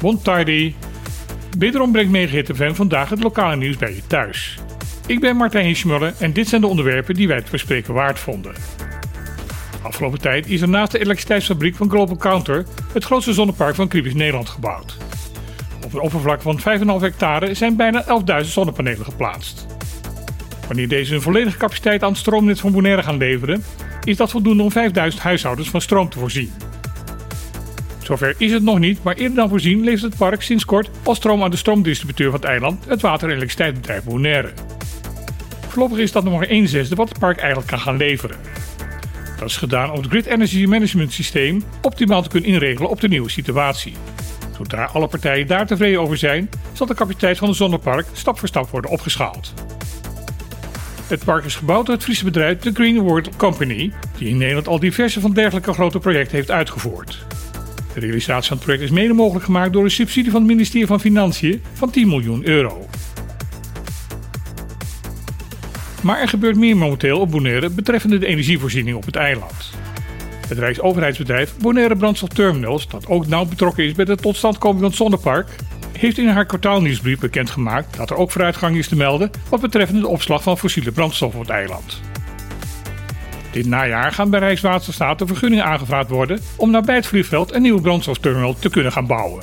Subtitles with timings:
[0.00, 0.74] Bon tardi.
[1.58, 4.58] Wederom brengt Megahit vandaag het lokale nieuws bij je thuis.
[5.06, 8.54] Ik ben Martijn Schmuller en dit zijn de onderwerpen die wij het verspreken waard vonden.
[9.82, 14.14] Afgelopen tijd is er naast de elektriciteitsfabriek van Global Counter het grootste zonnepark van Kribisch
[14.14, 14.96] Nederland gebouwd.
[15.84, 16.64] Op een oppervlak van 5,5
[17.00, 18.04] hectare zijn bijna
[18.42, 19.66] 11.000 zonnepanelen geplaatst.
[20.66, 23.64] Wanneer deze hun volledige capaciteit aan het stroomnet van Bonaire gaan leveren,
[24.04, 26.52] is dat voldoende om 5000 huishoudens van stroom te voorzien.
[28.04, 31.14] Zover is het nog niet, maar eerder dan voorzien levert het park sinds kort al
[31.14, 34.52] stroom aan de stroomdistributeur van het eiland, het water- en elektriciteitsbedrijf Bonaire.
[35.68, 38.36] Voorlopig is dat nog maar 1 zesde wat het park eigenlijk kan gaan leveren.
[39.38, 43.08] Dat is gedaan om het Grid Energy Management systeem optimaal te kunnen inregelen op de
[43.08, 43.94] nieuwe situatie.
[44.56, 48.48] Zodra alle partijen daar tevreden over zijn, zal de capaciteit van het zonnepark stap voor
[48.48, 49.54] stap worden opgeschaald.
[51.06, 54.68] Het park is gebouwd door het Friese bedrijf The Green World Company, die in Nederland
[54.68, 57.26] al diverse van dergelijke grote projecten heeft uitgevoerd.
[57.94, 60.86] De realisatie van het project is mede mogelijk gemaakt door een subsidie van het ministerie
[60.86, 62.86] van Financiën van 10 miljoen euro.
[66.02, 69.70] Maar er gebeurt meer momenteel op Bonaire betreffende de energievoorziening op het eiland.
[70.48, 74.98] Het Rijksoverheidsbedrijf Bonaire Brandstof Terminals, dat ook nauw betrokken is bij de totstandkoming van het
[74.98, 75.48] zonnepark,
[75.98, 80.08] heeft in haar kwartaalnieuwsbrief bekendgemaakt dat er ook vooruitgang is te melden wat betreft de
[80.08, 82.00] opslag van fossiele brandstof op het eiland.
[83.54, 87.80] Dit najaar gaan bij Rijkswaterstaat de vergunningen aangevraagd worden om nabij het vliegveld een nieuwe
[87.80, 89.42] brandstofterminal te kunnen gaan bouwen.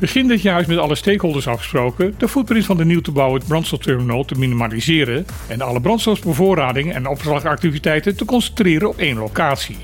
[0.00, 3.42] Begin dit jaar is met alle stakeholders afgesproken de footprint van de nieuw te bouwen
[3.46, 9.78] brandstofterminal te minimaliseren en alle brandstofbevoorradingen en opslagactiviteiten te concentreren op één locatie.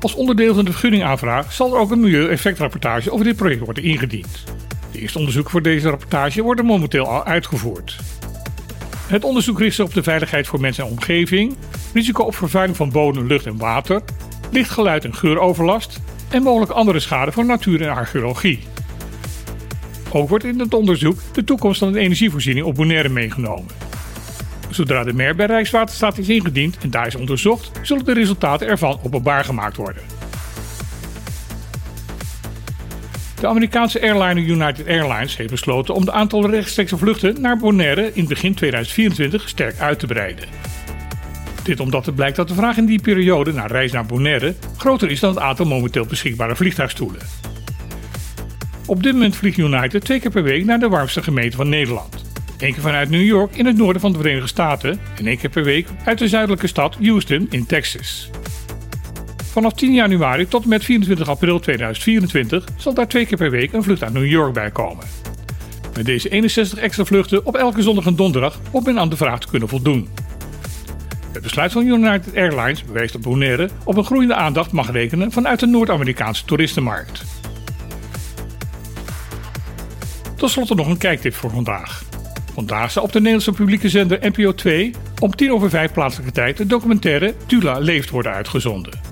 [0.00, 4.44] Als onderdeel van de vergunningaanvraag zal er ook een milieueffectrapportage over dit project worden ingediend.
[4.90, 8.11] De eerste onderzoeken voor deze rapportage worden momenteel al uitgevoerd.
[9.06, 11.56] Het onderzoek richt zich op de veiligheid voor mensen en omgeving,
[11.92, 14.02] risico op vervuiling van bodem, lucht en water,
[14.50, 16.00] lichtgeluid en geuroverlast
[16.30, 18.58] en mogelijk andere schade voor natuur en archeologie.
[20.12, 23.66] Ook wordt in het onderzoek de toekomst van de energievoorziening op Bonaire meegenomen.
[24.70, 28.98] Zodra de MER bij Rijkswaterstaat is ingediend en daar is onderzocht, zullen de resultaten ervan
[29.02, 30.02] openbaar gemaakt worden.
[33.42, 38.26] De Amerikaanse airliner United Airlines heeft besloten om de aantal rechtstreekse vluchten naar Bonaire in
[38.26, 40.44] begin 2024 sterk uit te breiden.
[41.62, 45.10] Dit omdat het blijkt dat de vraag in die periode naar reis naar Bonaire groter
[45.10, 47.20] is dan het aantal momenteel beschikbare vliegtuigstoelen.
[48.86, 52.24] Op dit moment vliegt United twee keer per week naar de warmste gemeente van Nederland.
[52.58, 55.50] Eén keer vanuit New York in het noorden van de Verenigde Staten en één keer
[55.50, 58.30] per week uit de zuidelijke stad Houston in Texas.
[59.52, 63.72] Vanaf 10 januari tot en met 24 april 2024 zal daar twee keer per week
[63.72, 65.04] een vlucht uit New York bij komen.
[65.96, 69.40] Met deze 61 extra vluchten op elke zondag en donderdag om men aan de vraag
[69.40, 70.08] te kunnen voldoen.
[71.32, 75.60] Het besluit van United Airlines bewijst dat Bonaire op een groeiende aandacht mag rekenen vanuit
[75.60, 77.24] de Noord-Amerikaanse toeristenmarkt.
[80.36, 82.04] Tot slot nog een kijktip voor vandaag.
[82.54, 86.56] Vandaag zal op de Nederlandse publieke zender NPO 2 om 10 over 5 plaatselijke tijd
[86.56, 89.11] de documentaire Tula leeft worden uitgezonden.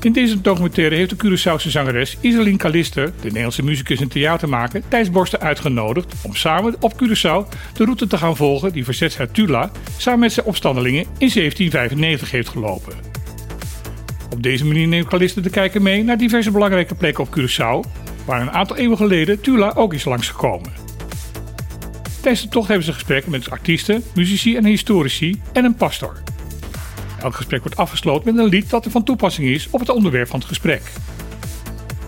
[0.00, 5.10] In deze documentaire heeft de Curaçaose zangeres Iselin Kalister, de Nederlandse muzikus en theatermaker, Thijs
[5.10, 10.20] Borsten uitgenodigd om samen op Curaçao de route te gaan volgen die verzetsheer Tula samen
[10.20, 12.92] met zijn opstandelingen in 1795 heeft gelopen.
[14.32, 17.90] Op deze manier neemt Kalister de kijker mee naar diverse belangrijke plekken op Curaçao,
[18.24, 20.72] waar een aantal eeuwen geleden Tula ook is langsgekomen.
[22.20, 26.22] Tijdens de tocht hebben ze gesprekken met artiesten, muzici en historici en een pastor.
[27.22, 30.28] Elk gesprek wordt afgesloten met een lied dat er van toepassing is op het onderwerp
[30.28, 30.82] van het gesprek.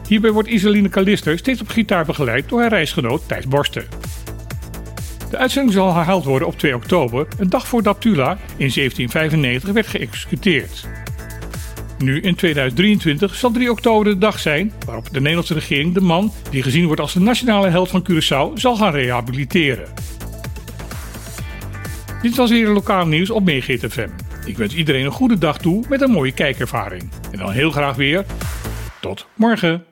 [0.08, 3.86] Hierbij wordt Iseline Kalister steeds op gitaar begeleid door haar reisgenoot Thijs Borsten.
[5.30, 9.86] De uitzending zal herhaald worden op 2 oktober, een dag voordat Tula in 1795 werd
[9.86, 10.88] geëxecuteerd.
[11.98, 16.32] Nu in 2023 zal 3 oktober de dag zijn waarop de Nederlandse regering de man,
[16.50, 19.88] die gezien wordt als de nationale held van Curaçao, zal gaan rehabiliteren.
[22.22, 23.48] Dit was weer lokaal nieuws op
[23.88, 24.08] FM.
[24.44, 27.10] Ik wens iedereen een goede dag toe met een mooie kijkervaring.
[27.32, 28.24] En dan heel graag weer.
[29.00, 29.89] Tot morgen.